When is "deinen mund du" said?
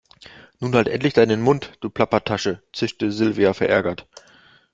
1.13-1.91